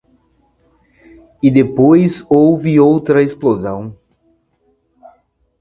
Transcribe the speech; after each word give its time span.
E 1.43 1.51
depois 1.51 2.25
houve 2.27 2.79
outra 2.79 3.21
explosão... 3.21 3.95